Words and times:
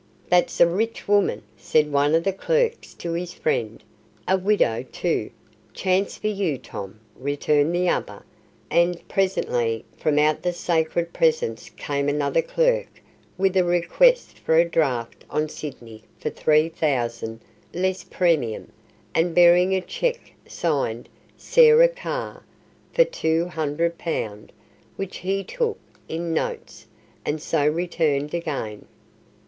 "That's 0.29 0.59
a 0.59 0.65
rich 0.65 1.07
woman," 1.07 1.43
said 1.57 1.91
one 1.91 2.15
of 2.15 2.23
the 2.23 2.33
clerks 2.33 2.95
to 2.95 3.11
his 3.13 3.35
friend. 3.35 3.83
"A 4.27 4.35
widow, 4.35 4.83
too! 4.91 5.29
Chance 5.75 6.17
for 6.17 6.27
you, 6.27 6.57
Tom," 6.57 6.99
returned 7.15 7.75
the 7.75 7.87
other; 7.87 8.23
and, 8.71 9.07
presently, 9.07 9.85
from 9.95 10.17
out 10.17 10.41
the 10.41 10.53
sacred 10.53 11.13
presence 11.13 11.69
came 11.77 12.09
another 12.09 12.41
clerk 12.41 12.99
with 13.37 13.55
a 13.55 13.63
request 13.63 14.39
for 14.39 14.55
"a 14.57 14.65
draft 14.65 15.23
on 15.29 15.47
Sydney 15.47 16.01
for 16.19 16.31
three 16.31 16.67
thousand, 16.67 17.39
less 17.71 18.03
premium", 18.03 18.71
and 19.13 19.35
bearing 19.35 19.75
a 19.75 19.81
cheque 19.81 20.33
signed 20.47 21.09
"Sarah 21.37 21.87
Carr" 21.87 22.43
for 22.91 23.05
£200, 23.05 24.49
which 24.95 25.17
he 25.17 25.43
"took" 25.43 25.77
in 26.09 26.33
notes, 26.33 26.87
and 27.23 27.39
so 27.39 27.67
returned 27.67 28.33
again. 28.33 28.85